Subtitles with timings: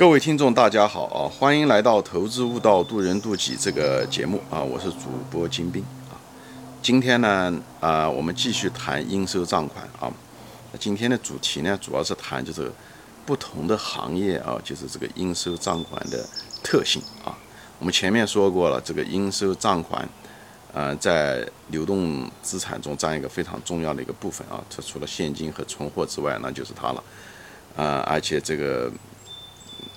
[0.00, 1.28] 各位听众，大家好啊！
[1.28, 4.62] 欢迎来到《投资悟道，渡人渡己》这个节目啊！
[4.62, 6.16] 我是主播金兵啊。
[6.80, 10.10] 今天呢，啊，我们继续谈应收账款啊。
[10.78, 12.72] 今天的主题呢，主要是谈就是
[13.26, 16.26] 不同的行业啊，就是这个应收账款的
[16.62, 17.36] 特性啊。
[17.78, 20.08] 我们前面说过了，这个应收账款，
[20.72, 24.64] 呃，在流动资产中占一个非常重要的一个部分啊。
[24.74, 27.04] 它除了现金和存货之外，那就是它了
[27.76, 28.02] 啊。
[28.06, 28.90] 而且这个。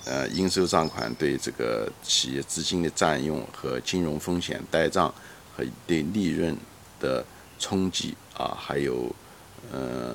[0.04, 5.12] 呃，应收账款对这个企业资金的占用和金融风险呆账
[5.56, 6.56] 和对利润
[7.00, 7.24] 的
[7.58, 9.14] 冲击啊，还有
[9.72, 10.14] 呃，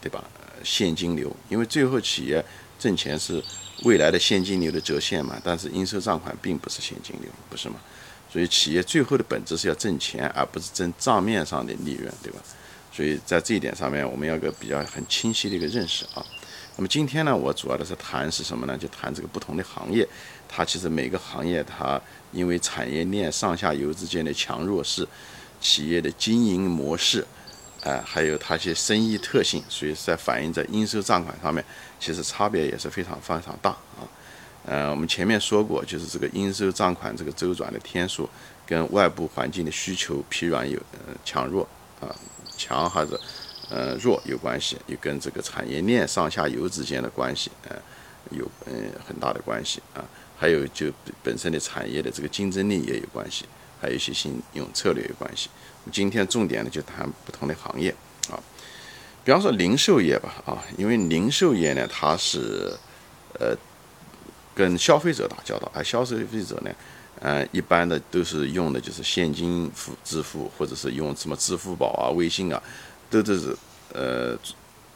[0.00, 0.24] 对吧？
[0.64, 2.44] 现金流，因为最后企业
[2.78, 3.42] 挣钱是
[3.84, 7.76] 未来的现金流的折现嘛，但是应收账款并不是现金流，不是吗？
[8.32, 12.40] 所以企业最后的本质是要挣钱，而不是挣账面上的利润，对吧？
[12.92, 16.24] 所以在这一点上面，我们要个比较很清晰的一个认识啊。
[16.76, 18.76] 那么今天呢，我主要的是谈是什么呢？
[18.78, 20.08] 就谈这个不同的行业，
[20.48, 22.00] 它其实每个行业它
[22.32, 25.06] 因为产业链上下游之间的强弱势，
[25.60, 27.26] 企业的经营模式，
[27.82, 31.62] 哎，还有它一些生意特性，所以在反映在应收账款上面，
[32.00, 34.08] 其实差别也是非常非常大啊。
[34.64, 38.26] 呃，我们前面说过，就是这个应收账款这个周转的天数
[38.64, 41.68] 跟外部环境的需求疲软有呃强弱
[42.00, 42.08] 啊，
[42.56, 43.20] 强还是？
[43.70, 47.76] 呃，弱有关系，也跟这个产业链上下游之间的关系，呃，
[48.30, 50.04] 有嗯很大的关系啊。
[50.36, 53.44] 还有就本身的产业的这个竞争力也有关系，
[53.80, 55.48] 还有一些信用策略有关系。
[55.92, 57.94] 今天重点呢就谈不同的行业
[58.28, 58.34] 啊，
[59.24, 62.76] 比方说零售业吧啊，因为零售业呢它是
[63.38, 63.56] 呃
[64.52, 66.70] 跟消费者打交道，而消费者呢，
[67.20, 72.60] 呃一般的都是用的就是现金付支付，或者是用什么支付宝啊、微信啊。
[73.12, 73.54] 都都是，
[73.92, 74.34] 呃，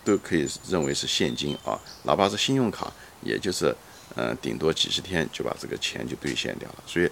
[0.03, 3.77] 都可以认为是现金啊，哪怕是信用卡，也就是，
[4.14, 6.77] 呃，顶多几十天就把这个钱就兑现掉了。
[6.87, 7.11] 所以，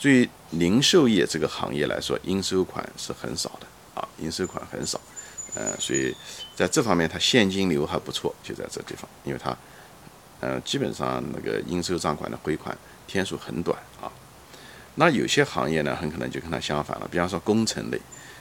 [0.00, 5.00] 对于零售业这个行业来说，应收款是很少的啊，应收款很少，
[5.54, 6.12] 呃，所以
[6.56, 9.56] 在这方面它现金流还不错，就在这地方，因为它，
[10.40, 14.10] 呃，基本上那个应收账款的回款天数很短啊。
[14.96, 18.00] 那有些行业呢，很可能就跟它相反了，比方说工程类。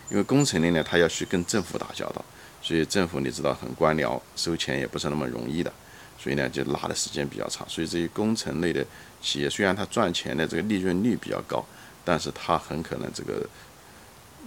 [0.09, 2.25] 因为工程类呢，它要去跟政府打交道，
[2.61, 5.71] 所以政府你知道很官僚，收钱也不是那么容易的，
[6.17, 7.67] 所以呢就拉的时间比较长。
[7.69, 8.85] 所以这些工程类的
[9.21, 11.63] 企业，虽然它赚钱的这个利润率比较高，
[12.03, 13.47] 但是它很可能这个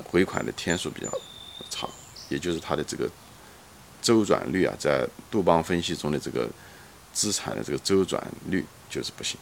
[0.05, 1.09] 回款的天数比较
[1.71, 1.89] 长，
[2.29, 3.09] 也就是它的这个
[4.00, 6.49] 周转率啊，在杜邦分析中的这个
[7.12, 9.39] 资产的这个周转率就是不行。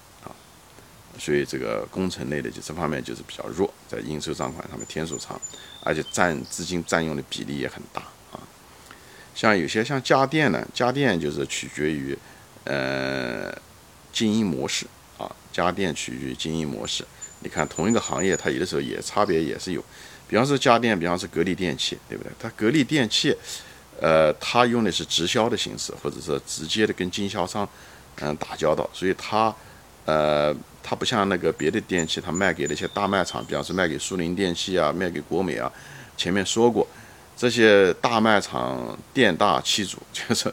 [1.20, 5.38] 所以这个工程类的就这方面就是比较弱，在应收账款上面天数长，
[5.82, 8.00] 而且占资金占用的比例也很大
[8.32, 8.40] 啊。
[9.34, 12.18] 像有些像家电呢，家电就是取决于
[12.64, 13.54] 呃
[14.10, 14.86] 经营模式
[15.18, 17.04] 啊，家电取决于经营模式。
[17.40, 19.84] 你看同一个行业，它有的时候也差别也是有。
[20.26, 22.32] 比方说家电，比方说格力电器，对不对？
[22.38, 23.36] 它格力电器，
[24.00, 27.68] 呃，它用的是直销的形式，或者说直接的跟经销商
[28.20, 29.54] 嗯打交道，所以它
[30.04, 30.54] 呃。
[30.82, 35.70] 它不像那个别的电器，它卖给那些大卖场，比方说卖给苏宁电器啊，卖给国美啊。
[36.16, 36.84] 前面说过，
[37.36, 40.52] 这些大卖场店大欺主， 就是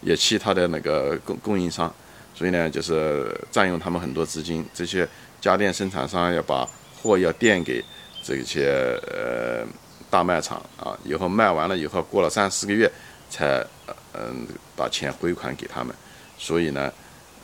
[0.00, 1.92] 也欺他的那个供供应商，
[2.32, 4.64] 所以呢，就是占用他们很多资金。
[4.72, 5.06] 这些
[5.40, 6.66] 家电生产商要把
[7.02, 7.84] 货要垫给
[8.22, 9.66] 这些呃
[10.08, 12.90] 大卖场啊，以后卖完了以后，过了三四个月
[13.28, 13.62] 才
[14.14, 15.94] 嗯把钱回款给他们。
[16.38, 16.90] 所以呢，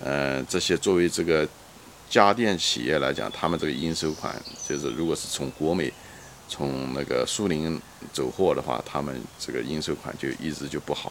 [0.05, 1.49] 嗯，这些作为这个。
[2.11, 4.37] 家电企业来讲，他们这个应收款
[4.69, 5.91] 就是，如果是从国美、
[6.47, 7.81] 从那个苏宁
[8.13, 11.11] 走货的话，他们这个应收款就一直就不好，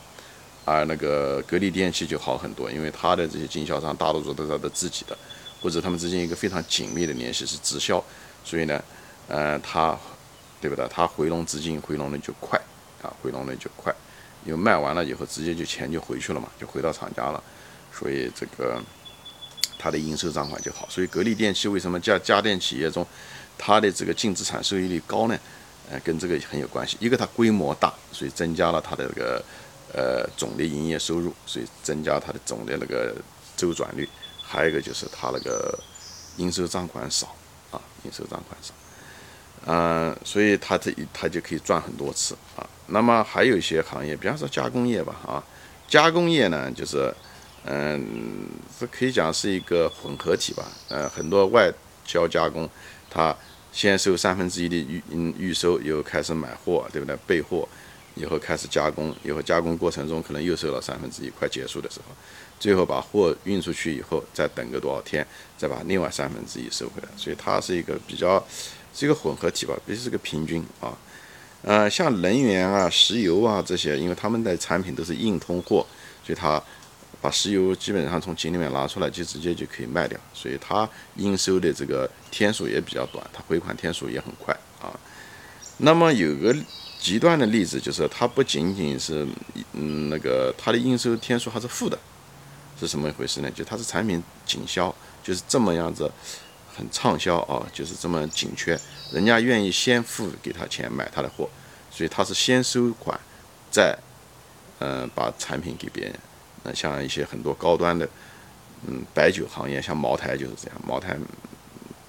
[0.63, 5.17] 而那个格力电器就好很多，因为它的这些经销商大多数都是他的自己的，
[5.59, 8.03] 或者他们之间一个非常紧密的联系是直销，
[8.43, 8.83] 所以呢，
[9.27, 9.97] 呃，他，
[10.61, 10.87] 对不对？
[10.87, 12.61] 他回笼资金回笼的就快
[13.01, 13.91] 啊，回笼的就快，
[14.45, 17.43] 因为卖完了以后直接就钱就回去了嘛，就回到厂家了，
[17.91, 18.81] 所以这个。
[19.83, 23.03] 它的应收账款就好，所以格力电器为什么家家电企业中，
[23.57, 25.35] 它的这个净资产收益率高呢？
[25.89, 26.95] 呃，跟这个很有关系。
[26.99, 29.43] 一个它规模大，所以增加了它的这个
[29.91, 33.15] 呃总的营业收入，所以增加它的总的那个
[33.57, 34.07] 周转率。
[34.39, 35.75] 还有一个就是它那个
[36.37, 37.35] 应收账款少
[37.71, 38.75] 啊，应收账款少，
[39.65, 42.69] 嗯，所以它这它就可以赚很多次啊。
[42.85, 45.43] 那么还有一些行业，比方说加工业吧，啊，
[45.87, 47.11] 加工业呢就是。
[47.65, 48.47] 嗯，
[48.79, 50.65] 这可以讲是一个混合体吧。
[50.89, 51.71] 呃，很多外
[52.05, 52.69] 销加工，
[53.09, 53.35] 他
[53.71, 57.15] 先收三分之一的预嗯预收，又开始买货，对不对？
[57.27, 57.67] 备货，
[58.15, 62.15] 以后开始加工，以后加工过程中可能又收了三分之一，快结束的时候，
[62.59, 65.25] 最后把货运出去以后，再等个多少天，
[65.57, 67.07] 再把另外三分之一收回来。
[67.15, 68.43] 所以它是一个比较
[68.93, 70.97] 是一个混合体吧，必须是个平均啊。
[71.61, 75.85] 呃，像能源啊、石油啊这些，因为他们的产品都是硬通货，
[76.25, 76.61] 所以它
[77.21, 84.91] 把石油基本上从井里面拿出来就直接就可以卖掉，所以它应收的这个天数也比较短，它回款天数也很快啊。
[85.77, 86.55] 那么有个
[86.99, 89.25] 极端的例子就是，它不仅仅是
[89.73, 91.97] 嗯那个它的应收天数还是负的，
[92.79, 93.49] 是什么一回事呢？
[93.51, 94.93] 就它是产品紧销，
[95.23, 96.11] 就是这么样子。
[96.73, 98.79] 很畅销啊，就是这么紧缺，
[99.11, 101.47] 人家愿意先付给他钱买他的货，
[101.91, 103.19] 所以他是先收款，
[103.69, 103.95] 再
[104.79, 106.15] 嗯把产品给别人。
[106.63, 108.07] 那像一些很多高端的
[108.87, 111.17] 嗯白酒行业，像茅台就是这样，茅台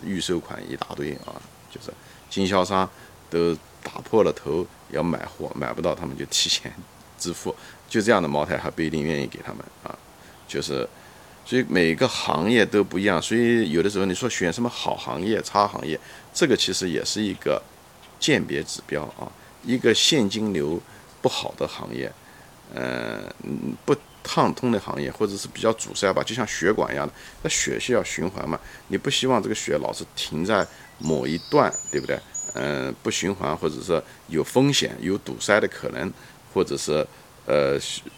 [0.04, 1.40] 预收款一大堆啊，
[1.70, 1.92] 就是
[2.28, 2.88] 经销商
[3.30, 6.72] 都打破了头要买货，买不到他们就提前
[7.18, 7.54] 支付，
[7.88, 9.96] 就这样的茅台还不一定愿意给他们啊，
[10.48, 10.88] 就是。
[11.44, 15.98] 所以每个行业都不一样，所以有的时候你说选什么好行业、差行业，
[16.32, 17.60] 这个其实也是一个
[18.20, 19.26] 鉴别指标啊。
[19.64, 20.80] 一个现金流
[21.20, 22.10] 不好的行业，
[22.74, 23.28] 嗯，
[23.84, 23.92] 不
[24.24, 28.58] 畅通的行业，或者是比较阻塞吧，就像血管一样的，那血是要循环嘛，
[28.88, 30.66] 你不希望这个血老是停在
[30.98, 32.18] 某一段，对不对？
[32.54, 36.12] 嗯，不循环，或者说有风险、有堵塞的可能，
[36.54, 37.06] 或者是。
[37.44, 37.76] 呃，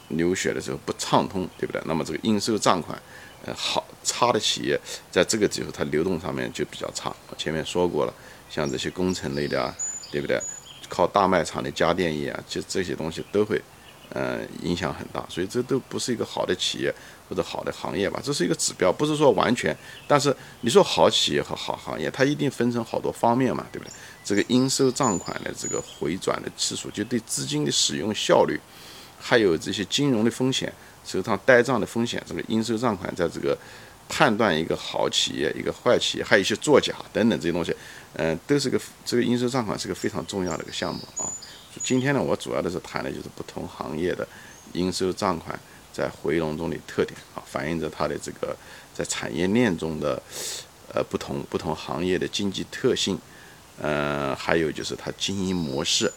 [0.09, 1.81] 流血的时候不畅通，对不对？
[1.87, 3.01] 那么这个应收账款，
[3.47, 4.79] 呃，好差的企业，
[5.11, 7.11] 在这个时候它流动上面就比较差。
[7.31, 8.13] 我前面说过了，
[8.51, 9.75] 像这些工程类的啊，
[10.13, 10.39] 对不对？
[10.91, 13.59] 靠大卖场的家电业啊，就这些东西都会，
[14.11, 15.25] 呃，影响很大。
[15.29, 16.95] 所以这都不是一个好的企业
[17.29, 18.21] 或者好的行业吧？
[18.23, 19.77] 这是一个指标，不是说完全。
[20.07, 23.93] 但是你说好企业和好行业，它一定分成好多方面嘛，对不对？
[24.25, 28.59] 这个应收账款的这个回转的次数，就对资金的使用效率。
[29.27, 30.71] 还有这些金融的风险，
[31.03, 33.57] 手上呆账的风险，这个应收账款在这个
[34.07, 37.75] 判断一个好企业、一个坏企业，还有一些作假等等这些东西，
[38.15, 41.25] 嗯，都是个这个应收账款是个非常重要的一个项目啊。
[41.85, 44.27] 今天呢，我主要的是谈的就是不同行业的
[44.73, 45.57] 应收账款
[45.93, 48.57] 在回笼中的特点啊，反映着它的这个
[48.95, 50.21] 在产业链中的
[50.93, 53.19] 呃不同不同行业的经济特性，
[53.79, 56.11] 呃，还有就是它经营模式，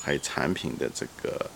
[0.00, 1.50] 还有产品的这个。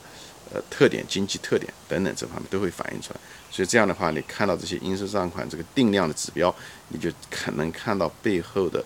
[0.55, 3.21] 呃，特点、经济特点等等这方面都会反映出来，
[3.51, 6.55] 所以这样的话，你看到这些应收账款这个定量的指标，
[6.89, 8.85] 你就可能看到背后的，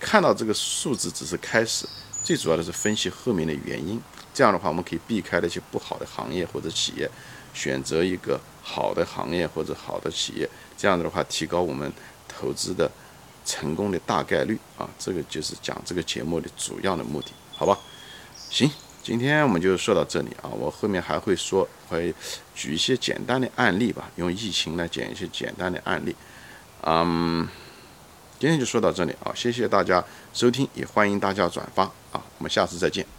[0.00, 1.86] 看到这个数字只是开始，
[2.24, 4.00] 最主要的是分析后面的原因。
[4.32, 7.08] 这样的话，我们可以避开那些不好的行业或者企业，
[7.52, 11.92] 选择一个好的行业或者好的企业，这样的话，提高我们
[12.26, 12.90] 投资的
[13.44, 14.88] 成功的大概率啊。
[14.98, 17.78] 这个就是讲这个节目的主要的目的，好吧？
[18.48, 18.68] 行。
[19.04, 22.14] 今天我们就说到这里啊，我后面还会说，会
[22.54, 26.16] 举一些简单的案例吧，用疫情来讲一些简单的案例。
[26.80, 27.46] 嗯，
[28.38, 33.13] 今天就说到这里啊，谢谢大家收听，也欢迎大家转发啊，我们下次再见。